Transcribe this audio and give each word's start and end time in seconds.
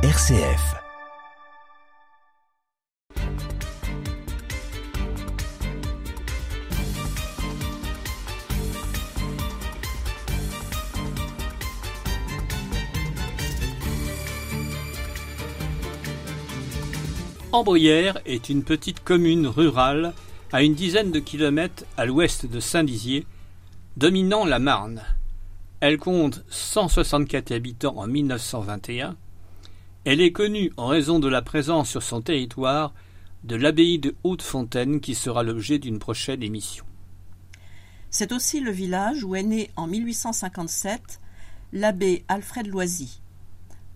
RCF. 0.00 0.76
Ambrières 17.50 18.20
est 18.24 18.48
une 18.48 18.62
petite 18.62 19.02
commune 19.02 19.48
rurale 19.48 20.14
à 20.52 20.62
une 20.62 20.74
dizaine 20.76 21.10
de 21.10 21.18
kilomètres 21.18 21.82
à 21.96 22.06
l'ouest 22.06 22.46
de 22.46 22.60
Saint-Dizier, 22.60 23.26
dominant 23.96 24.44
la 24.44 24.60
Marne. 24.60 25.02
Elle 25.80 25.98
compte 25.98 26.44
164 26.50 27.50
habitants 27.50 27.96
en 27.96 28.06
1921. 28.06 29.16
Elle 30.04 30.20
est 30.20 30.32
connue 30.32 30.72
en 30.76 30.86
raison 30.86 31.18
de 31.18 31.28
la 31.28 31.42
présence 31.42 31.90
sur 31.90 32.02
son 32.02 32.22
territoire 32.22 32.94
de 33.44 33.56
l'abbaye 33.56 33.98
de 33.98 34.14
Haute-Fontaine 34.24 35.00
qui 35.00 35.14
sera 35.14 35.42
l'objet 35.42 35.78
d'une 35.78 35.98
prochaine 35.98 36.42
émission. 36.42 36.84
C'est 38.10 38.32
aussi 38.32 38.60
le 38.60 38.70
village 38.70 39.22
où 39.22 39.34
est 39.34 39.42
né 39.42 39.70
en 39.76 39.86
1857 39.86 41.20
l'abbé 41.72 42.24
Alfred 42.28 42.66
Loisy. 42.66 43.20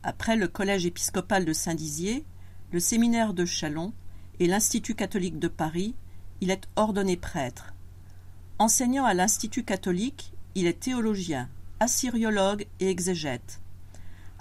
Après 0.02 0.36
le 0.36 0.48
collège 0.48 0.84
épiscopal 0.84 1.44
de 1.44 1.52
Saint-Dizier, 1.52 2.24
le 2.72 2.80
séminaire 2.80 3.32
de 3.32 3.46
Chalon 3.46 3.92
et 4.38 4.46
l'Institut 4.46 4.94
catholique 4.94 5.38
de 5.38 5.48
Paris, 5.48 5.94
il 6.40 6.50
est 6.50 6.68
ordonné 6.76 7.16
prêtre. 7.16 7.72
Enseignant 8.58 9.04
à 9.04 9.14
l'Institut 9.14 9.64
catholique, 9.64 10.32
il 10.54 10.66
est 10.66 10.80
théologien, 10.80 11.48
assyriologue 11.80 12.66
et 12.80 12.90
exégète. 12.90 13.61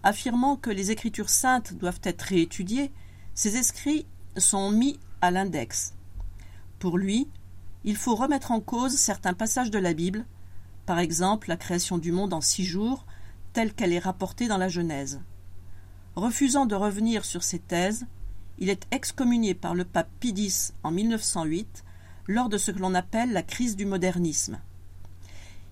Affirmant 0.04 0.56
que 0.56 0.70
les 0.70 0.92
Écritures 0.92 1.30
saintes 1.30 1.74
doivent 1.74 2.02
être 2.04 2.24
réétudiées, 2.24 2.92
ses 3.34 3.58
écrits 3.58 4.06
sont 4.38 4.72
mis 4.72 5.00
à 5.22 5.32
l'index. 5.32 5.94
Pour 6.80 6.98
lui, 6.98 7.28
il 7.84 7.96
faut 7.96 8.16
remettre 8.16 8.52
en 8.52 8.60
cause 8.60 8.96
certains 8.96 9.34
passages 9.34 9.72
de 9.72 9.80
la 9.80 9.94
Bible, 9.94 10.26
par 10.86 11.00
exemple 11.00 11.50
la 11.50 11.58
création 11.58 11.98
du 11.98 12.12
monde 12.12 12.34
en 12.34 12.42
six 12.42 12.66
jours, 12.66 13.06
telle 13.54 13.74
qu'elle 13.74 13.94
est 13.94 14.00
rapportée 14.00 14.48
dans 14.48 14.58
la 14.58 14.70
Genèse. 14.70 15.22
Refusant 16.16 16.66
de 16.66 16.76
revenir 16.76 17.24
sur 17.24 17.44
ces 17.44 17.60
thèses, 17.60 18.06
il 18.58 18.70
est 18.70 18.88
excommunié 18.92 19.54
par 19.54 19.76
le 19.76 19.86
pape 19.86 20.10
Pie 20.20 20.34
X 20.36 20.74
en 20.84 20.92
1908 20.92 21.84
lors 22.28 22.50
de 22.50 22.58
ce 22.58 22.72
que 22.72 22.80
l'on 22.80 22.94
appelle 22.94 23.32
la 23.32 23.44
crise 23.44 23.76
du 23.76 23.86
modernisme. 23.86 24.60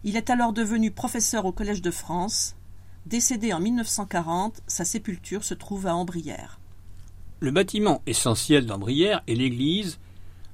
Il 0.04 0.16
est 0.16 0.30
alors 0.30 0.54
devenu 0.54 0.92
professeur 0.92 1.46
au 1.46 1.52
Collège 1.52 1.82
de 1.82 1.92
France. 1.92 2.56
Décédé 3.10 3.54
en 3.54 3.60
1940, 3.60 4.62
sa 4.68 4.86
sépulture 4.86 5.44
se 5.44 5.56
trouve 5.56 5.88
à 5.88 5.96
Ambrières. 5.96 6.60
Le 7.40 7.50
bâtiment 7.50 8.04
essentiel 8.06 8.68
d'Ambrières 8.68 9.24
est 9.28 9.34
l'église, 9.34 9.98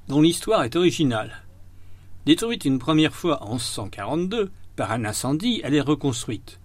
dont 0.08 0.22
l'histoire 0.22 0.64
est 0.64 0.78
originale. 0.78 1.44
Détruite 2.26 2.64
une 2.64 2.80
première 2.80 3.14
fois 3.14 3.44
en 3.44 3.56
1142 3.56 4.52
par 4.78 4.94
un 4.94 5.04
incendie, 5.04 5.60
elle 5.66 5.74
est 5.74 5.82
reconstruite. 5.82 6.62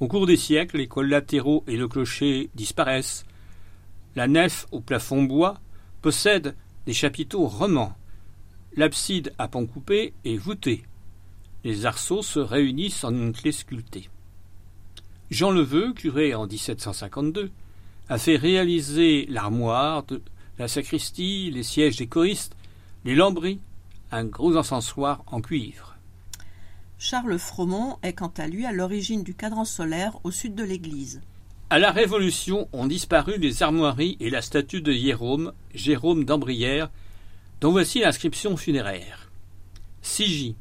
Au 0.00 0.06
cours 0.06 0.26
des 0.26 0.36
siècles, 0.36 0.76
les 0.76 0.86
collatéraux 0.86 1.64
et 1.66 1.78
le 1.78 1.88
clocher 1.88 2.50
disparaissent, 2.54 3.24
la 4.16 4.28
nef 4.28 4.66
au 4.70 4.82
plafond 4.82 5.22
bois 5.22 5.60
possède 6.02 6.54
des 6.84 6.92
chapiteaux 6.92 7.46
romans. 7.46 7.96
L'abside 8.74 9.32
à 9.38 9.48
pont 9.48 9.66
coupé 9.66 10.12
est 10.26 10.36
voûtée. 10.36 10.84
Les 11.64 11.86
arceaux 11.86 12.20
se 12.20 12.38
réunissent 12.38 13.02
en 13.02 13.14
une 13.14 13.32
clé 13.32 13.52
sculptée. 13.52 14.10
Jean 15.30 15.50
Leveux, 15.50 15.92
curé 15.92 16.34
en 16.34 16.46
1752, 16.46 17.50
a 18.08 18.18
fait 18.18 18.36
réaliser 18.36 19.26
l'armoire, 19.28 20.04
la 20.58 20.68
sacristie, 20.68 21.50
les 21.50 21.64
sièges 21.64 21.96
des 21.96 22.06
choristes, 22.06 22.54
les 23.04 23.16
lambris, 23.16 23.58
un 24.12 24.24
gros 24.24 24.56
encensoir 24.56 25.24
en 25.26 25.40
cuivre. 25.40 25.96
Charles 26.98 27.38
Fromont 27.38 27.98
est 28.02 28.14
quant 28.14 28.32
à 28.36 28.46
lui 28.46 28.64
à 28.64 28.72
l'origine 28.72 29.24
du 29.24 29.34
cadran 29.34 29.64
solaire 29.64 30.18
au 30.24 30.30
sud 30.30 30.54
de 30.54 30.64
l'église. 30.64 31.20
À 31.70 31.80
la 31.80 31.90
Révolution 31.90 32.68
ont 32.72 32.86
disparu 32.86 33.38
les 33.38 33.64
armoiries 33.64 34.16
et 34.20 34.30
la 34.30 34.40
statue 34.40 34.80
de 34.80 34.92
Jérôme, 34.92 35.52
Jérôme 35.74 36.24
d'Ambrières, 36.24 36.90
dont 37.60 37.72
voici 37.72 37.98
l'inscription 37.98 38.56
funéraire. 38.56 39.30
Sigy, 40.00 40.54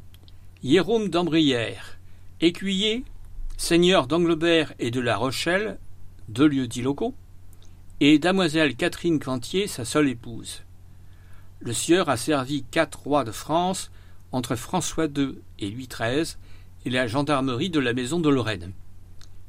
Jérôme 0.63 1.09
d'Ambrières, 1.09 1.99
écuyer, 2.41 3.03
seigneur 3.57 4.07
d'Anglebert 4.07 4.73
et 4.79 4.91
de 4.91 4.99
La 4.99 5.17
Rochelle, 5.17 5.79
deux 6.27 6.47
lieux-dits 6.47 6.81
locaux, 6.81 7.15
et 7.99 8.19
damoiselle 8.19 8.75
Catherine 8.75 9.19
Cantier, 9.19 9.67
sa 9.67 9.85
seule 9.85 10.09
épouse. 10.09 10.63
Le 11.59 11.73
sieur 11.73 12.09
a 12.09 12.17
servi 12.17 12.63
quatre 12.63 12.99
rois 13.03 13.23
de 13.23 13.31
France 13.31 13.91
entre 14.31 14.55
François 14.55 15.05
II 15.05 15.35
et 15.59 15.69
Louis 15.69 15.87
XIII 15.87 16.35
et 16.85 16.89
la 16.89 17.07
gendarmerie 17.07 17.69
de 17.69 17.79
la 17.79 17.93
maison 17.93 18.19
de 18.19 18.29
Lorraine. 18.29 18.73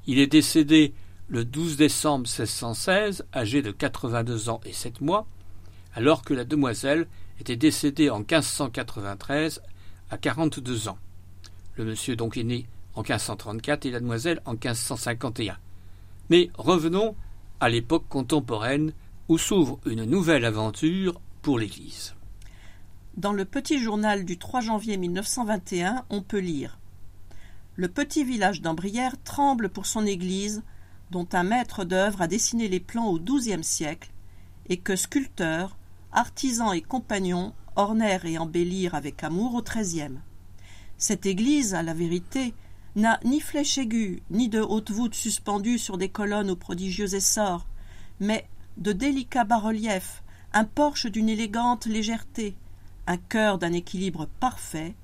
Il 0.06 0.19
est 0.21 0.28
décédé 0.28 0.94
le 1.28 1.44
12 1.44 1.77
décembre 1.77 2.28
1616, 2.28 3.27
âgé 3.34 3.62
de 3.62 3.73
82 3.73 4.49
ans 4.49 4.61
et 4.65 4.73
7 4.73 5.00
mois, 5.00 5.27
alors 5.94 6.23
que 6.23 6.34
la 6.34 6.44
demoiselle 6.44 7.09
était 7.41 7.56
décédée 7.56 8.11
en 8.11 8.21
1593 8.21 9.61
à 10.11 10.19
42 10.19 10.88
ans. 10.88 10.99
Le 11.75 11.84
monsieur 11.84 12.15
donc 12.15 12.37
est 12.37 12.44
né 12.44 12.67
en 12.97 13.03
1534 13.03 13.87
et 13.87 13.91
la 13.91 14.01
demoiselle 14.01 14.41
en 14.45 14.53
1551. 14.53 15.59
Mais 16.31 16.51
revenons 16.57 17.15
à 17.61 17.69
l'époque 17.69 18.09
contemporaine 18.09 18.93
où 19.29 19.39
s'ouvre 19.39 19.79
une 19.87 20.05
nouvelle 20.05 20.45
aventure 20.45 21.21
pour 21.43 21.59
l'Église. 21.59 22.15
Dans 23.17 23.33
le 23.33 23.45
petit 23.45 23.79
journal 23.79 24.25
du 24.25 24.39
3 24.39 24.61
janvier 24.61 24.97
1921, 24.97 26.05
on 26.11 26.23
peut 26.23 26.39
lire 26.39 26.79
Le 27.77 27.89
petit 27.89 28.25
village 28.25 28.61
d'Ambrières 28.61 29.17
tremble 29.25 29.69
pour 29.69 29.87
son 29.87 30.05
église 30.05 30.62
dont 31.11 31.29
un 31.33 31.45
maître 31.45 31.85
d'œuvre 31.85 32.23
a 32.23 32.27
dessiné 32.27 32.69
les 32.69 32.81
plans 32.81 33.06
au 33.06 33.19
XIIe 33.19 33.62
siècle, 33.62 34.11
et 34.69 34.77
que 34.77 34.97
sculpteurs, 34.97 35.77
artisans 36.12 36.75
et 36.75 36.83
compagnons 36.83 37.55
ornèrent 37.77 38.25
et 38.25 38.39
embellirent 38.39 38.95
avec 38.95 39.23
amour 39.23 39.55
au 39.55 39.62
XIIIe. 39.62 40.19
Cette 40.99 41.27
église, 41.27 41.75
à 41.75 41.83
la 41.83 41.95
vérité, 41.95 42.55
n'a 42.97 43.21
ni 43.25 43.41
flèche 43.41 43.79
aiguë, 43.79 44.23
ni 44.31 44.49
de 44.49 44.61
haute 44.61 44.91
voûte 44.91 45.15
suspendue 45.15 45.79
sur 45.79 45.99
des 45.99 46.09
colonnes 46.09 46.51
aux 46.51 46.57
prodigieux 46.57 47.15
essors, 47.15 47.67
mais 48.21 48.49
de 48.79 48.93
délicats 48.93 49.45
bas-reliefs, 49.45 50.23
un 50.55 50.65
porche 50.65 51.06
d'une 51.06 51.29
élégante 51.29 51.85
légèreté, 51.85 52.56
un 53.06 53.19
cœur 53.19 53.59
d'un 53.59 53.73
équilibre 53.73 54.27
parfait, 54.41 54.95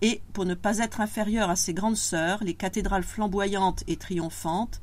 et, 0.00 0.22
pour 0.32 0.46
ne 0.46 0.54
pas 0.54 0.78
être 0.78 1.00
inférieure 1.00 1.50
à 1.50 1.56
ses 1.56 1.74
grandes 1.74 1.96
sœurs, 1.96 2.42
les 2.42 2.54
cathédrales 2.54 3.04
flamboyantes 3.04 3.84
et 3.86 3.96
triomphantes, 3.96 4.80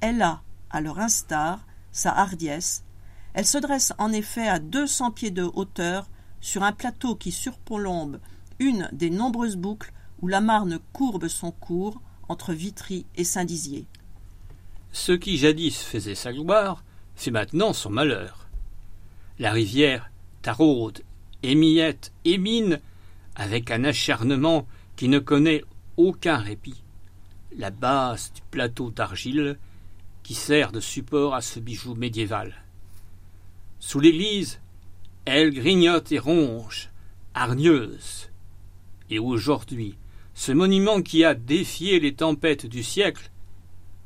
elle 0.00 0.22
a, 0.22 0.42
à 0.70 0.80
leur 0.80 0.98
instar, 0.98 1.64
sa 1.92 2.12
hardiesse. 2.16 2.84
Elle 3.34 3.46
se 3.46 3.58
dresse 3.58 3.92
en 3.98 4.12
effet 4.12 4.48
à 4.48 4.58
deux 4.58 4.86
cents 4.86 5.10
pieds 5.10 5.30
de 5.30 5.42
hauteur 5.42 6.08
sur 6.40 6.62
un 6.62 6.72
plateau 6.72 7.14
qui 7.14 7.32
surplombe 7.32 8.20
une 8.58 8.88
des 8.92 9.10
nombreuses 9.10 9.56
boucles 9.56 9.92
où 10.22 10.28
la 10.28 10.40
Marne 10.40 10.78
courbe 10.92 11.28
son 11.28 11.50
cours 11.50 12.00
entre 12.28 12.52
Vitry 12.52 13.06
et 13.16 13.24
Saint-Dizier. 13.24 13.86
Ce 14.92 15.12
qui 15.12 15.38
jadis 15.38 15.82
faisait 15.82 16.14
sa 16.14 16.32
gloire 16.32 16.84
fait 17.14 17.30
maintenant 17.30 17.72
son 17.72 17.90
malheur. 17.90 18.48
La 19.38 19.52
rivière 19.52 20.10
taraude, 20.42 21.02
émiette, 21.42 22.12
émine, 22.24 22.80
avec 23.34 23.70
un 23.70 23.84
acharnement 23.84 24.66
qui 24.96 25.08
ne 25.08 25.18
connaît 25.18 25.64
aucun 25.96 26.36
répit. 26.36 26.82
La 27.56 27.70
base 27.70 28.32
du 28.32 28.42
plateau 28.50 28.90
d'argile 28.90 29.58
qui 30.22 30.34
sert 30.34 30.72
de 30.72 30.80
support 30.80 31.34
à 31.34 31.40
ce 31.40 31.58
bijou 31.58 31.94
médiéval. 31.94 32.54
Sous 33.80 34.00
l'église, 34.00 34.60
elle 35.24 35.52
grignote 35.52 36.12
et 36.12 36.18
ronge, 36.18 36.90
hargneuse. 37.34 38.28
Et 39.08 39.18
aujourd'hui, 39.18 39.96
ce 40.40 40.52
monument 40.52 41.02
qui 41.02 41.22
a 41.22 41.34
défié 41.34 42.00
les 42.00 42.14
tempêtes 42.14 42.64
du 42.64 42.82
siècle 42.82 43.30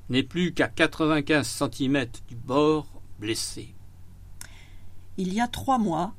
n'est 0.09 0.25
plus 0.25 0.53
qu'à 0.53 0.67
quatre-vingt-quinze 0.67 1.47
centimètres 1.47 2.23
du 2.27 2.35
bord 2.35 2.89
blessé. 3.21 3.73
Il 5.17 5.33
y 5.33 5.41
a 5.41 5.47
trois 5.47 5.79
mois, 5.79 6.13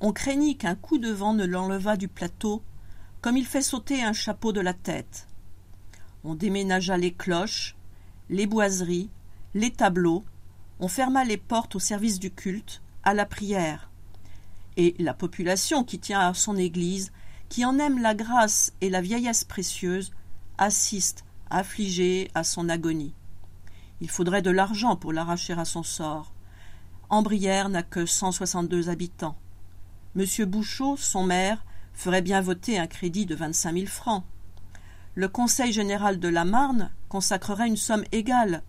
on 0.00 0.14
craignit 0.14 0.56
qu'un 0.56 0.74
coup 0.74 0.96
de 0.96 1.10
vent 1.10 1.34
ne 1.34 1.44
l'enlevât 1.44 1.98
du 1.98 2.08
plateau, 2.08 2.62
comme 3.20 3.36
il 3.36 3.44
fait 3.44 3.60
sauter 3.60 4.02
un 4.02 4.14
chapeau 4.14 4.52
de 4.52 4.62
la 4.62 4.72
tête. 4.72 5.28
On 6.24 6.34
déménagea 6.34 6.96
les 6.96 7.12
cloches, 7.12 7.76
les 8.30 8.46
boiseries, 8.46 9.10
les 9.52 9.70
tableaux, 9.70 10.24
on 10.80 10.88
ferma 10.88 11.26
les 11.26 11.36
portes 11.36 11.76
au 11.76 11.78
service 11.78 12.18
du 12.18 12.30
culte, 12.30 12.80
à 13.02 13.12
la 13.12 13.26
prière. 13.26 13.90
Et 14.78 14.94
la 14.98 15.12
population 15.12 15.84
qui 15.84 15.98
tient 15.98 16.20
à 16.20 16.32
son 16.32 16.56
Église, 16.56 17.12
qui 17.48 17.64
en 17.64 17.78
aime 17.78 18.00
la 18.00 18.14
grâce 18.14 18.72
et 18.80 18.90
la 18.90 19.00
vieillesse 19.00 19.44
précieuse, 19.44 20.12
assiste, 20.58 21.24
affligée, 21.50 22.30
à 22.34 22.44
son 22.44 22.68
agonie. 22.68 23.14
Il 24.00 24.10
faudrait 24.10 24.42
de 24.42 24.50
l'argent 24.50 24.96
pour 24.96 25.12
l'arracher 25.12 25.54
à 25.54 25.64
son 25.64 25.82
sort. 25.82 26.32
Ambrières 27.10 27.68
n'a 27.68 27.82
que 27.82 28.06
162 28.06 28.90
habitants. 28.90 29.36
Monsieur 30.14 30.46
Bouchot, 30.46 30.96
son 30.96 31.24
maire, 31.24 31.64
ferait 31.94 32.22
bien 32.22 32.40
voter 32.40 32.78
un 32.78 32.86
crédit 32.86 33.26
de 33.26 33.34
vingt-cinq 33.34 33.72
mille 33.72 33.88
francs. 33.88 34.24
Le 35.14 35.28
Conseil 35.28 35.72
général 35.72 36.20
de 36.20 36.28
la 36.28 36.44
Marne 36.44 36.90
consacrerait 37.08 37.66
une 37.66 37.76
somme 37.76 38.04
égale, 38.12 38.62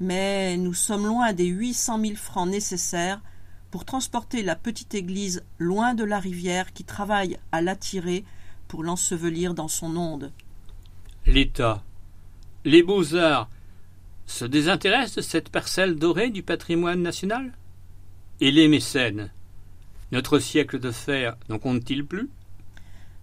mais 0.00 0.56
nous 0.56 0.74
sommes 0.74 1.06
loin 1.06 1.32
des 1.32 1.46
huit 1.46 1.74
cent 1.74 1.98
mille 1.98 2.16
francs 2.16 2.48
nécessaires 2.48 3.20
pour 3.74 3.84
transporter 3.84 4.44
la 4.44 4.54
petite 4.54 4.94
église 4.94 5.42
loin 5.58 5.94
de 5.94 6.04
la 6.04 6.20
rivière 6.20 6.72
qui 6.72 6.84
travaille 6.84 7.40
à 7.50 7.60
l'attirer 7.60 8.24
pour 8.68 8.84
l'ensevelir 8.84 9.52
dans 9.52 9.66
son 9.66 9.96
onde. 9.96 10.30
L'État, 11.26 11.82
les 12.64 12.84
beaux-arts 12.84 13.50
se 14.26 14.44
désintéressent 14.44 15.16
de 15.16 15.22
cette 15.22 15.48
parcelle 15.48 15.96
dorée 15.96 16.30
du 16.30 16.44
patrimoine 16.44 17.02
national? 17.02 17.52
Et 18.40 18.52
les 18.52 18.68
mécènes 18.68 19.32
Notre 20.12 20.38
siècle 20.38 20.78
de 20.78 20.92
fer 20.92 21.36
n'en 21.48 21.58
compte-t-il 21.58 22.06
plus? 22.06 22.30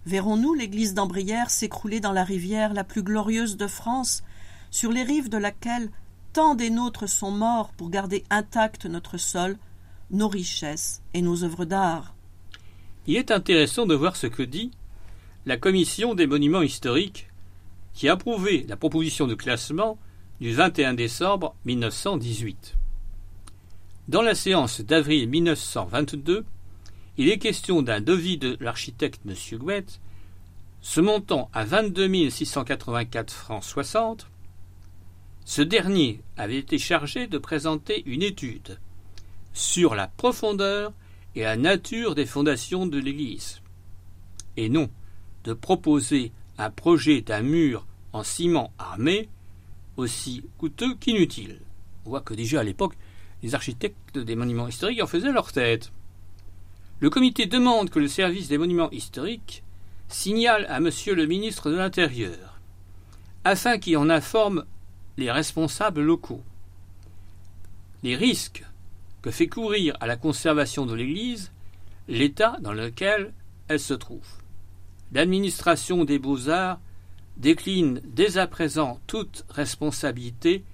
Verrons-nous 0.04 0.52
l'église 0.52 0.92
d'Ambrières 0.92 1.48
s'écrouler 1.48 2.00
dans 2.00 2.12
la 2.12 2.24
rivière 2.24 2.74
la 2.74 2.84
plus 2.84 3.02
glorieuse 3.02 3.56
de 3.56 3.66
France, 3.66 4.22
sur 4.70 4.92
les 4.92 5.02
rives 5.02 5.30
de 5.30 5.38
laquelle 5.38 5.88
tant 6.34 6.54
des 6.54 6.68
nôtres 6.68 7.08
sont 7.08 7.30
morts 7.30 7.72
pour 7.72 7.88
garder 7.88 8.22
intact 8.28 8.84
notre 8.84 9.16
sol, 9.16 9.56
nos 10.12 10.28
richesses 10.28 11.02
et 11.14 11.22
nos 11.22 11.42
œuvres 11.42 11.64
d'art 11.64 12.14
Il 13.06 13.16
est 13.16 13.30
intéressant 13.30 13.86
de 13.86 13.94
voir 13.94 14.16
ce 14.16 14.26
que 14.26 14.42
dit 14.42 14.70
la 15.46 15.56
Commission 15.56 16.14
des 16.14 16.26
monuments 16.26 16.62
historiques 16.62 17.28
qui 17.94 18.08
a 18.08 18.12
approuvé 18.12 18.64
la 18.68 18.76
proposition 18.76 19.26
de 19.26 19.34
classement 19.34 19.98
du 20.40 20.52
21 20.52 20.94
décembre 20.94 21.54
1918. 21.64 22.76
Dans 24.08 24.22
la 24.22 24.34
séance 24.34 24.80
d'avril 24.80 25.28
1922, 25.28 26.44
il 27.18 27.28
est 27.28 27.38
question 27.38 27.82
d'un 27.82 28.00
devis 28.00 28.38
de 28.38 28.56
l'architecte 28.60 29.20
M. 29.26 29.34
Gouet, 29.58 29.84
se 30.80 31.00
montant 31.00 31.50
à 31.52 31.64
22 31.64 32.30
684 32.30 33.32
francs 33.32 33.64
60. 33.64 34.26
Ce 35.44 35.62
dernier 35.62 36.20
avait 36.36 36.58
été 36.58 36.78
chargé 36.78 37.26
de 37.26 37.38
présenter 37.38 38.02
une 38.06 38.22
étude 38.22 38.78
sur 39.52 39.94
la 39.94 40.08
profondeur 40.08 40.92
et 41.34 41.42
la 41.42 41.56
nature 41.56 42.14
des 42.14 42.26
fondations 42.26 42.86
de 42.86 42.98
l'Église, 42.98 43.60
et 44.56 44.68
non 44.68 44.90
de 45.44 45.52
proposer 45.52 46.32
un 46.58 46.70
projet 46.70 47.20
d'un 47.20 47.42
mur 47.42 47.86
en 48.12 48.22
ciment 48.22 48.72
armé 48.78 49.28
aussi 49.96 50.44
coûteux 50.58 50.94
qu'inutile. 50.94 51.60
On 52.04 52.18
que 52.20 52.34
déjà 52.34 52.60
à 52.60 52.64
l'époque, 52.64 52.94
les 53.42 53.54
architectes 53.54 54.18
des 54.18 54.36
monuments 54.36 54.68
historiques 54.68 55.02
en 55.02 55.06
faisaient 55.06 55.32
leur 55.32 55.52
tête. 55.52 55.92
Le 57.00 57.10
comité 57.10 57.46
demande 57.46 57.90
que 57.90 57.98
le 57.98 58.08
service 58.08 58.48
des 58.48 58.58
monuments 58.58 58.90
historiques 58.90 59.64
signale 60.08 60.66
à 60.68 60.78
monsieur 60.78 61.14
le 61.14 61.26
ministre 61.26 61.70
de 61.70 61.76
l'Intérieur, 61.76 62.60
afin 63.44 63.78
qu'il 63.78 63.96
en 63.96 64.10
informe 64.10 64.64
les 65.16 65.30
responsables 65.30 66.02
locaux. 66.02 66.42
Les 68.02 68.14
risques 68.14 68.64
que 69.22 69.30
fait 69.30 69.48
courir 69.48 69.96
à 70.00 70.06
la 70.06 70.16
conservation 70.16 70.84
de 70.84 70.94
l'Église 70.94 71.52
l'état 72.08 72.56
dans 72.60 72.72
lequel 72.72 73.32
elle 73.68 73.80
se 73.80 73.94
trouve. 73.94 74.26
L'administration 75.12 76.04
des 76.04 76.18
beaux-arts 76.18 76.80
décline 77.36 78.00
dès 78.04 78.38
à 78.38 78.46
présent 78.46 79.00
toute 79.06 79.44
responsabilité 79.48 80.64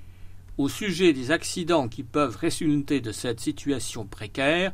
au 0.57 0.69
sujet 0.69 1.13
des 1.13 1.31
accidents 1.31 1.89
qui 1.89 2.03
peuvent 2.03 2.37
résulter 2.37 3.01
de 3.01 3.13
cette 3.13 3.41
situation 3.41 4.07
précaire 4.07 4.73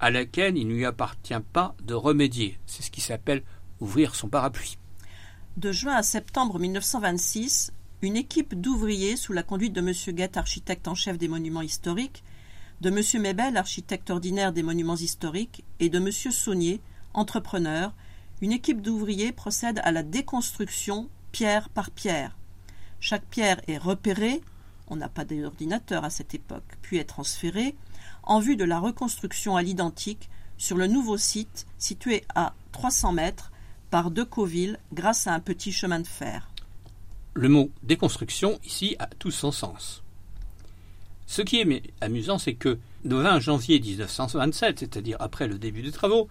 à 0.00 0.10
laquelle 0.10 0.56
il 0.56 0.66
ne 0.68 0.74
lui 0.74 0.86
appartient 0.86 1.34
pas 1.52 1.74
de 1.82 1.94
remédier. 1.94 2.58
C'est 2.66 2.82
ce 2.82 2.90
qui 2.90 3.00
s'appelle 3.00 3.42
ouvrir 3.80 4.14
son 4.14 4.28
parapluie. 4.28 4.78
De 5.56 5.72
juin 5.72 5.94
à 5.94 6.02
septembre 6.02 6.58
1926, 6.58 7.72
une 8.02 8.16
équipe 8.16 8.60
d'ouvriers 8.60 9.16
sous 9.16 9.32
la 9.32 9.42
conduite 9.42 9.72
de 9.72 9.80
M. 9.80 10.14
Guette, 10.14 10.36
architecte 10.36 10.88
en 10.88 10.94
chef 10.94 11.16
des 11.16 11.28
monuments 11.28 11.62
historiques, 11.62 12.24
de 12.84 12.90
M. 12.90 13.22
Mebel, 13.22 13.56
architecte 13.56 14.10
ordinaire 14.10 14.52
des 14.52 14.62
monuments 14.62 14.94
historiques, 14.94 15.64
et 15.80 15.88
de 15.88 15.96
M. 15.96 16.12
Saunier, 16.12 16.82
entrepreneur, 17.14 17.94
une 18.42 18.52
équipe 18.52 18.82
d'ouvriers 18.82 19.32
procède 19.32 19.80
à 19.84 19.90
la 19.90 20.02
déconstruction 20.02 21.08
pierre 21.32 21.70
par 21.70 21.90
pierre. 21.90 22.36
Chaque 23.00 23.24
pierre 23.24 23.62
est 23.68 23.78
repérée, 23.78 24.42
on 24.88 24.96
n'a 24.96 25.08
pas 25.08 25.24
d'ordinateur 25.24 26.04
à 26.04 26.10
cette 26.10 26.34
époque, 26.34 26.76
puis 26.82 26.98
est 26.98 27.04
transférée, 27.04 27.74
en 28.22 28.38
vue 28.38 28.56
de 28.56 28.64
la 28.64 28.78
reconstruction 28.78 29.56
à 29.56 29.62
l'identique 29.62 30.28
sur 30.58 30.76
le 30.76 30.86
nouveau 30.86 31.16
site 31.16 31.66
situé 31.78 32.22
à 32.34 32.52
300 32.72 33.12
mètres 33.14 33.50
par 33.90 34.10
Decoville 34.10 34.78
grâce 34.92 35.26
à 35.26 35.32
un 35.32 35.40
petit 35.40 35.72
chemin 35.72 36.00
de 36.00 36.06
fer. 36.06 36.50
Le 37.32 37.48
mot 37.48 37.70
déconstruction 37.82 38.60
ici 38.62 38.94
a 38.98 39.06
tout 39.06 39.30
son 39.30 39.52
sens. 39.52 40.03
Ce 41.26 41.42
qui 41.42 41.60
est 41.60 41.82
amusant, 42.00 42.38
c'est 42.38 42.54
que 42.54 42.78
le 43.04 43.16
20 43.16 43.40
janvier 43.40 43.80
1927, 43.80 44.80
c'est-à-dire 44.80 45.16
après 45.20 45.48
le 45.48 45.58
début 45.58 45.82
des 45.82 45.92
travaux, 45.92 46.28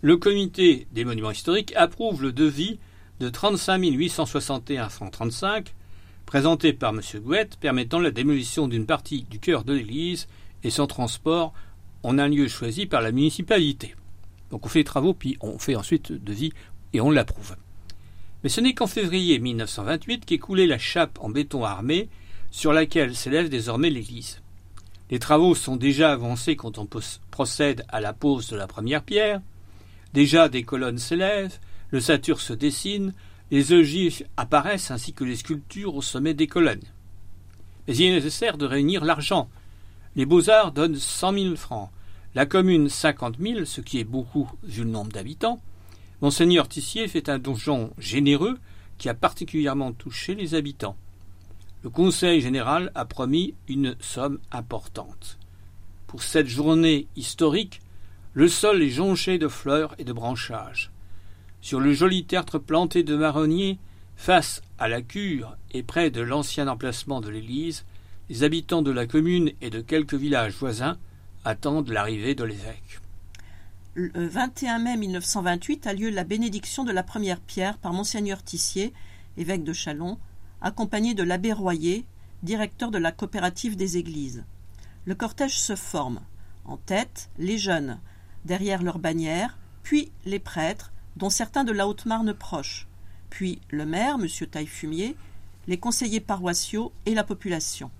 le 0.00 0.16
comité 0.16 0.86
des 0.92 1.04
monuments 1.04 1.30
historiques 1.30 1.72
approuve 1.76 2.22
le 2.22 2.32
devis 2.32 2.78
de 3.20 3.28
35 3.28 3.82
861 3.82 4.88
francs 4.88 5.12
35 5.12 5.74
présenté 6.24 6.72
par 6.72 6.90
M. 6.90 7.00
Gouette 7.22 7.56
permettant 7.56 7.98
la 7.98 8.10
démolition 8.10 8.68
d'une 8.68 8.86
partie 8.86 9.22
du 9.22 9.40
cœur 9.40 9.64
de 9.64 9.72
l'église 9.72 10.28
et 10.62 10.70
son 10.70 10.86
transport 10.86 11.52
en 12.02 12.18
un 12.18 12.28
lieu 12.28 12.48
choisi 12.48 12.86
par 12.86 13.00
la 13.00 13.12
municipalité. 13.12 13.96
Donc 14.50 14.66
on 14.66 14.68
fait 14.68 14.80
les 14.80 14.84
travaux, 14.84 15.14
puis 15.14 15.36
on 15.40 15.58
fait 15.58 15.74
ensuite 15.74 16.10
le 16.10 16.18
devis 16.18 16.52
et 16.92 17.00
on 17.00 17.10
l'approuve. 17.10 17.56
Mais 18.42 18.50
ce 18.50 18.60
n'est 18.60 18.74
qu'en 18.74 18.86
février 18.86 19.38
1928 19.38 20.24
qu'est 20.26 20.38
coulée 20.38 20.66
la 20.66 20.78
chape 20.78 21.18
en 21.20 21.28
béton 21.28 21.64
armé 21.64 22.08
sur 22.50 22.72
laquelle 22.72 23.14
s'élève 23.14 23.48
désormais 23.48 23.90
l'église. 23.90 24.40
Les 25.10 25.18
travaux 25.18 25.54
sont 25.54 25.76
déjà 25.76 26.12
avancés 26.12 26.56
quand 26.56 26.78
on 26.78 26.88
procède 27.30 27.84
à 27.88 28.00
la 28.00 28.12
pose 28.12 28.48
de 28.48 28.56
la 28.56 28.66
première 28.66 29.02
pierre. 29.02 29.40
Déjà 30.12 30.48
des 30.48 30.62
colonnes 30.62 30.98
s'élèvent, 30.98 31.58
le 31.90 32.00
sature 32.00 32.40
se 32.40 32.52
dessine, 32.52 33.14
les 33.50 33.72
ogives 33.72 34.26
apparaissent 34.36 34.90
ainsi 34.90 35.14
que 35.14 35.24
les 35.24 35.36
sculptures 35.36 35.94
au 35.94 36.02
sommet 36.02 36.34
des 36.34 36.46
colonnes. 36.46 36.84
Mais 37.86 37.96
il 37.96 38.06
est 38.06 38.14
nécessaire 38.14 38.58
de 38.58 38.66
réunir 38.66 39.04
l'argent. 39.04 39.48
Les 40.16 40.26
beaux-arts 40.26 40.72
donnent 40.72 40.96
cent 40.96 41.32
mille 41.32 41.56
francs, 41.56 41.90
la 42.34 42.44
commune 42.44 42.90
cinquante 42.90 43.38
mille, 43.38 43.66
ce 43.66 43.80
qui 43.80 43.98
est 44.00 44.04
beaucoup 44.04 44.50
vu 44.62 44.84
le 44.84 44.90
nombre 44.90 45.12
d'habitants. 45.12 45.60
Monseigneur 46.20 46.68
Tissier 46.68 47.08
fait 47.08 47.28
un 47.28 47.38
donjon 47.38 47.92
généreux 47.98 48.58
qui 48.98 49.08
a 49.08 49.14
particulièrement 49.14 49.92
touché 49.92 50.34
les 50.34 50.54
habitants. 50.54 50.96
Le 51.82 51.90
Conseil 51.90 52.40
général 52.40 52.90
a 52.96 53.04
promis 53.04 53.54
une 53.68 53.94
somme 54.00 54.40
importante. 54.50 55.38
Pour 56.08 56.24
cette 56.24 56.48
journée 56.48 57.06
historique, 57.14 57.80
le 58.34 58.48
sol 58.48 58.82
est 58.82 58.90
jonché 58.90 59.38
de 59.38 59.46
fleurs 59.46 59.94
et 59.98 60.04
de 60.04 60.12
branchages. 60.12 60.90
Sur 61.60 61.78
le 61.78 61.92
joli 61.92 62.24
tertre 62.24 62.58
planté 62.58 63.04
de 63.04 63.14
marronniers, 63.14 63.78
face 64.16 64.60
à 64.78 64.88
la 64.88 65.02
cure 65.02 65.56
et 65.70 65.84
près 65.84 66.10
de 66.10 66.20
l'ancien 66.20 66.66
emplacement 66.66 67.20
de 67.20 67.28
l'église, 67.28 67.84
les 68.28 68.42
habitants 68.42 68.82
de 68.82 68.90
la 68.90 69.06
commune 69.06 69.52
et 69.60 69.70
de 69.70 69.80
quelques 69.80 70.14
villages 70.14 70.54
voisins 70.54 70.98
attendent 71.44 71.90
l'arrivée 71.90 72.34
de 72.34 72.44
l'évêque. 72.44 73.00
Le 73.94 74.26
21 74.26 74.80
mai 74.80 74.96
1928 74.96 75.86
a 75.86 75.92
lieu 75.92 76.10
la 76.10 76.24
bénédiction 76.24 76.84
de 76.84 76.92
la 76.92 77.04
première 77.04 77.40
pierre 77.40 77.78
par 77.78 77.92
Monseigneur 77.92 78.42
Tissier, 78.42 78.92
évêque 79.36 79.64
de 79.64 79.72
Châlons, 79.72 80.18
accompagné 80.60 81.14
de 81.14 81.22
l'abbé 81.22 81.52
Royer, 81.52 82.04
directeur 82.42 82.90
de 82.90 82.98
la 82.98 83.12
coopérative 83.12 83.76
des 83.76 83.96
églises. 83.96 84.44
Le 85.04 85.14
cortège 85.14 85.58
se 85.58 85.76
forme. 85.76 86.20
En 86.64 86.76
tête, 86.76 87.30
les 87.38 87.58
jeunes, 87.58 87.98
derrière 88.44 88.82
leur 88.82 88.98
bannière, 88.98 89.58
puis 89.82 90.12
les 90.24 90.38
prêtres, 90.38 90.92
dont 91.16 91.30
certains 91.30 91.64
de 91.64 91.72
la 91.72 91.88
Haute-Marne 91.88 92.34
proches, 92.34 92.86
puis 93.30 93.60
le 93.70 93.86
maire, 93.86 94.16
M. 94.20 94.26
Taillefumier, 94.46 95.16
les 95.66 95.78
conseillers 95.78 96.20
paroissiaux 96.20 96.92
et 97.06 97.14
la 97.14 97.24
population. 97.24 97.90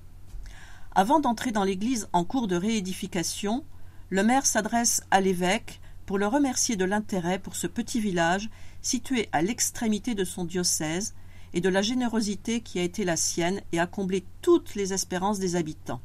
Avant 0.95 1.21
d'entrer 1.21 1.53
dans 1.53 1.65
l'église 1.65 2.09
en 2.13 2.25
cours 2.25 2.49
de 2.49 2.57
réédification, 2.57 3.65
le 4.11 4.23
maire 4.23 4.47
s'adresse 4.47 5.03
à 5.11 5.21
l'évêque 5.21 5.81
pour 6.07 6.19
le 6.19 6.27
remercier 6.27 6.77
de 6.77 6.85
l'intérêt 6.85 7.39
pour 7.39 7.57
ce 7.57 7.67
petit 7.67 8.01
village 8.01 8.49
situé 8.81 9.29
à 9.33 9.43
l'extrémité 9.43 10.15
de 10.15 10.25
son 10.25 10.45
diocèse 10.45 11.15
et 11.55 11.61
de 11.61 11.69
la 11.69 11.83
générosité 11.83 12.61
qui 12.61 12.79
a 12.79 12.83
été 12.83 13.05
la 13.05 13.17
sienne 13.17 13.61
et 13.73 13.79
a 13.79 13.87
comblé 13.87 14.25
toutes 14.43 14.75
les 14.75 14.93
espérances 14.93 15.39
des 15.39 15.57
habitants. 15.57 16.01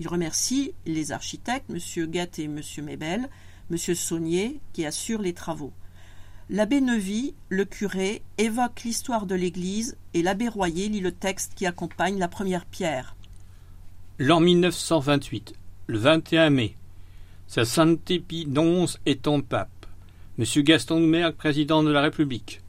Il 0.00 0.08
remercie 0.08 0.72
les 0.86 1.12
architectes, 1.12 1.70
M. 1.70 2.06
Guette 2.06 2.38
et 2.38 2.44
M. 2.44 2.60
Mebel, 2.82 3.28
M. 3.70 3.76
Saunier, 3.76 4.60
qui 4.72 4.84
assurent 4.84 5.22
les 5.22 5.34
travaux. 5.34 5.72
L'abbé 6.50 6.80
Neuvy, 6.80 7.34
le 7.48 7.64
curé, 7.64 8.22
évoque 8.36 8.82
l'histoire 8.84 9.26
de 9.26 9.34
l'Église 9.34 9.96
et 10.12 10.22
l'abbé 10.22 10.48
Royer 10.48 10.88
lit 10.88 11.00
le 11.00 11.12
texte 11.12 11.52
qui 11.54 11.64
accompagne 11.64 12.18
la 12.18 12.28
première 12.28 12.66
pierre. 12.66 13.16
L'an 14.18 14.40
1928, 14.40 15.54
le 15.86 15.98
21 15.98 16.50
mai, 16.50 16.76
sa 17.46 17.64
sainteté 17.64 18.20
Pie 18.20 18.46
XI 18.46 18.98
étant 19.06 19.40
pape, 19.40 19.86
Monsieur 20.36 20.62
Gaston 20.62 21.00
Doumergue, 21.00 21.36
président 21.36 21.82
de 21.82 21.90
la 21.90 22.02
République, 22.02 22.60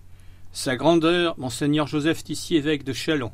sa 0.56 0.78
grandeur, 0.78 1.38
Monseigneur 1.38 1.86
Joseph 1.86 2.24
Tissier, 2.24 2.60
évêque 2.60 2.86
de 2.86 2.94
Chalon, 2.94 3.34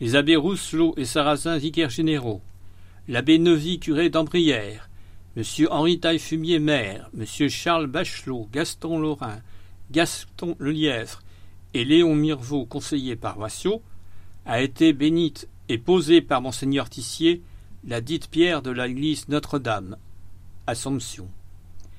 les 0.00 0.14
abbés 0.14 0.36
Rousselot 0.36 0.94
et 0.96 1.04
Sarrazin, 1.04 1.58
vicaires 1.58 1.90
généraux, 1.90 2.40
l'abbé 3.08 3.40
Neuvy, 3.40 3.80
curé 3.80 4.10
d'Ambrières, 4.10 4.88
Monsieur 5.34 5.70
Henri 5.72 5.98
Taillefumier, 5.98 6.60
maire, 6.60 7.10
Monsieur 7.14 7.48
Charles 7.48 7.88
Bachelot, 7.88 8.48
Gaston 8.52 9.00
Lorrain, 9.00 9.40
Gaston 9.90 10.54
Lelièvre 10.60 11.20
et 11.74 11.84
Léon 11.84 12.14
Mirvaux, 12.14 12.64
conseillers 12.64 13.16
paroissiaux, 13.16 13.82
a 14.46 14.62
été 14.62 14.92
bénite 14.92 15.48
et 15.68 15.78
posée 15.78 16.22
par 16.22 16.42
Monseigneur 16.42 16.88
Tissier 16.88 17.42
la 17.84 18.00
dite 18.00 18.30
pierre 18.30 18.62
de 18.62 18.70
l'église 18.70 19.28
Notre-Dame, 19.28 19.96
Assomption. 20.68 21.28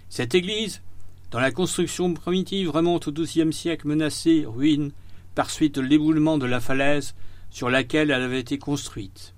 Cette 0.08 0.36
église, 0.36 0.82
dont 1.32 1.40
la 1.40 1.52
construction 1.52 2.14
primitive 2.14 2.70
remonte 2.70 3.08
au 3.08 3.12
XIIe 3.12 3.52
siècle 3.52 3.88
menacée, 3.88 4.46
ruine, 4.48 4.92
par 5.36 5.50
suite 5.50 5.76
de 5.76 5.82
l'éboulement 5.82 6.38
de 6.38 6.46
la 6.46 6.60
falaise 6.60 7.16
sur 7.50 7.70
laquelle 7.70 8.12
elle 8.12 8.24
avait 8.24 8.40
été 8.40 8.58
construite. 8.58 9.34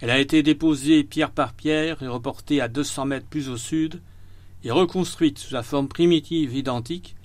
Elle 0.00 0.10
a 0.10 0.18
été 0.18 0.42
déposée 0.42 1.04
pierre 1.04 1.30
par 1.30 1.54
pierre 1.54 2.02
et 2.02 2.08
reportée 2.08 2.60
à 2.60 2.68
deux 2.68 2.84
cents 2.84 3.04
mètres 3.04 3.26
plus 3.26 3.48
au 3.48 3.56
sud, 3.56 4.00
et 4.64 4.70
reconstruite 4.70 5.38
sous 5.38 5.54
la 5.54 5.62
forme 5.62 5.88
primitive 5.88 6.54
identique 6.56 7.16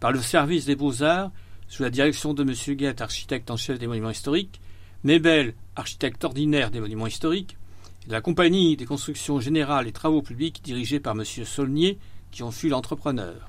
par 0.00 0.12
le 0.12 0.20
service 0.20 0.64
des 0.64 0.76
beaux-arts 0.76 1.30
sous 1.68 1.82
la 1.82 1.90
direction 1.90 2.32
de 2.32 2.42
M. 2.42 2.76
Guette, 2.76 3.02
architecte 3.02 3.50
en 3.50 3.56
chef 3.56 3.78
des 3.78 3.86
monuments 3.86 4.10
historiques, 4.10 4.60
Mébel, 5.04 5.54
architecte 5.76 6.24
ordinaire 6.24 6.70
des 6.70 6.80
monuments 6.80 7.06
historiques, 7.06 7.56
et 8.06 8.10
la 8.10 8.20
compagnie 8.20 8.76
des 8.76 8.86
constructions 8.86 9.38
générales 9.38 9.86
et 9.86 9.92
travaux 9.92 10.22
publics 10.22 10.60
dirigée 10.64 10.98
par 10.98 11.14
M. 11.14 11.24
Saulnier, 11.24 11.98
qui 12.30 12.42
en 12.42 12.50
fut 12.50 12.68
l'entrepreneur. 12.68 13.48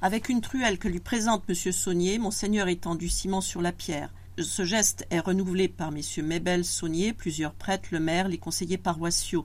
Avec 0.00 0.28
une 0.28 0.40
truelle 0.40 0.78
que 0.78 0.88
lui 0.88 1.00
présente 1.00 1.42
M. 1.48 1.54
Saunier, 1.72 2.18
Monseigneur 2.18 2.68
étend 2.68 2.94
du 2.94 3.08
ciment 3.08 3.40
sur 3.40 3.60
la 3.60 3.72
pierre. 3.72 4.10
Ce 4.38 4.64
geste 4.64 5.04
est 5.10 5.18
renouvelé 5.18 5.66
par 5.66 5.90
messieurs 5.90 6.22
Mébel, 6.22 6.64
Saunier, 6.64 7.12
plusieurs 7.12 7.52
prêtres, 7.52 7.88
le 7.90 7.98
maire, 7.98 8.28
les 8.28 8.38
conseillers 8.38 8.78
paroissiaux. 8.78 9.44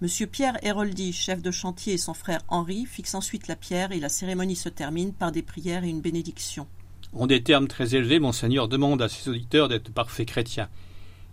Monsieur 0.00 0.28
Pierre 0.28 0.64
Héroldi, 0.64 1.12
chef 1.12 1.42
de 1.42 1.50
chantier, 1.50 1.94
et 1.94 1.98
son 1.98 2.14
frère 2.14 2.40
Henri 2.48 2.86
fixent 2.86 3.16
ensuite 3.16 3.48
la 3.48 3.56
pierre 3.56 3.90
et 3.90 3.98
la 3.98 4.08
cérémonie 4.08 4.56
se 4.56 4.68
termine 4.68 5.12
par 5.12 5.32
des 5.32 5.42
prières 5.42 5.82
et 5.82 5.88
une 5.88 6.00
bénédiction. 6.00 6.68
En 7.12 7.26
des 7.26 7.42
termes 7.42 7.66
très 7.66 7.96
élevés, 7.96 8.20
Monseigneur 8.20 8.68
demande 8.68 9.02
à 9.02 9.08
ses 9.08 9.28
auditeurs 9.28 9.68
d'être 9.68 9.92
parfaits 9.92 10.28
chrétiens. 10.28 10.68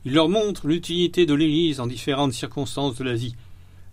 Il 0.04 0.14
leur 0.14 0.30
montre 0.30 0.68
l'utilité 0.68 1.28
de 1.28 1.36
l'Église 1.36 1.80
en 1.80 1.86
différentes 1.86 2.34
circonstances 2.34 2.96
de 2.96 3.04
la 3.04 3.14
vie, 3.14 3.36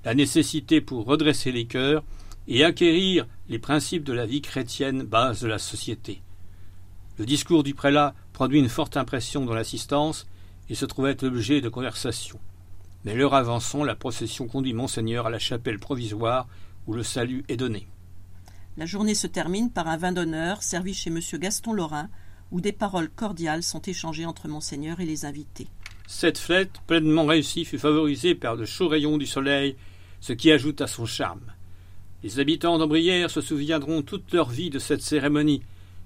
la 0.05 0.15
nécessité 0.15 0.81
pour 0.81 1.05
redresser 1.05 1.53
les 1.53 1.67
cœurs 1.67 2.03
et 2.49 2.65
acquérir 2.65 3.27
les 3.49 3.59
principes 3.59 4.05
de 4.05 4.13
la 4.13 4.27
vie 4.27 4.43
chrétienne 4.43 5.03
base 5.03 5.41
de 5.41 5.49
la 5.49 5.59
société. 5.59 6.23
Le 7.19 7.27
discours 7.27 7.63
du 7.63 7.75
prélat 7.75 8.15
produit 8.33 8.59
une 8.59 8.69
forte 8.69 8.97
impression 8.97 9.45
dans 9.45 9.55
l'assistance 9.55 10.27
et 10.69 10.75
se 10.75 10.85
trouvait 10.85 11.17
l'objet 11.23 11.61
de 11.61 11.69
conversation. 11.69 12.39
Mais 13.05 13.15
l'heure 13.15 13.35
avançant, 13.35 13.85
la 13.85 13.95
procession 13.95 14.47
conduit 14.47 14.73
Monseigneur 14.73 15.27
à 15.27 15.31
la 15.31 15.39
chapelle 15.39 15.79
provisoire 15.79 16.49
où 16.87 16.95
le 16.95 17.03
salut 17.03 17.45
est 17.49 17.57
donné. 17.57 17.87
La 18.77 18.87
journée 18.87 19.15
se 19.15 19.27
termine 19.27 19.71
par 19.71 19.87
un 19.87 19.97
vin 19.97 20.13
d'honneur 20.13 20.63
servi 20.63 20.95
chez 20.95 21.11
M. 21.11 21.21
Gaston 21.35 21.73
Lorrain, 21.73 22.09
où 22.51 22.61
des 22.61 22.73
paroles 22.73 23.09
cordiales 23.09 23.63
sont 23.63 23.83
échangées 23.83 24.27
entre 24.27 24.49
Monseigneur 24.49 25.01
et 25.01 25.07
les 25.07 25.25
invités. 25.25 25.69
Cette 26.07 26.39
fête, 26.39 26.81
pleinement 26.87 27.25
réussie, 27.25 27.65
fut 27.65 27.79
favorisée 27.79 28.35
par 28.35 28.57
de 28.57 28.65
chauds 28.65 28.89
rayons 28.89 29.17
du 29.17 29.27
soleil, 29.27 29.77
ce 30.21 30.33
qui 30.33 30.51
ajoute 30.51 30.81
à 30.81 30.87
son 30.87 31.07
charme. 31.07 31.54
Les 32.25 32.41
habitants 32.41 32.79
d'Ambrières 32.79 33.31
se 33.31 33.43
souviendront 33.43 34.01
toute 34.01 34.33
leur 34.33 34.49
vie 34.49 34.71
de 34.71 34.79
cette 34.79 35.03
cérémonie, 35.03 35.61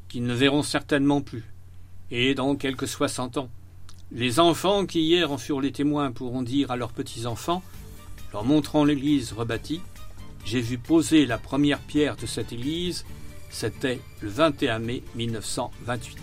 qu'ils 0.08 0.24
ne 0.24 0.34
verront 0.34 0.64
certainement 0.64 1.20
plus. 1.20 1.44
Et 2.10 2.34
dans 2.34 2.56
quelques 2.56 2.88
soixante 2.88 3.36
ans, 3.36 3.48
les 4.10 4.40
enfants 4.40 4.84
qui 4.84 5.00
hier 5.00 5.30
en 5.30 5.38
furent 5.38 5.60
les 5.60 5.70
témoins 5.70 6.10
pourront 6.10 6.42
dire 6.42 6.72
à 6.72 6.76
leurs 6.76 6.90
petits-enfants, 6.90 7.62
leur 8.32 8.42
montrant 8.42 8.84
l'église 8.84 9.32
rebâtie, 9.32 9.80
j'ai 10.44 10.60
vu 10.60 10.76
poser 10.76 11.24
la 11.24 11.38
première 11.38 11.78
pierre 11.78 12.16
de 12.16 12.26
cette 12.26 12.52
église, 12.52 13.04
c'était 13.48 14.00
le 14.20 14.28
21 14.28 14.80
mai 14.80 15.04
1928. 15.14 16.18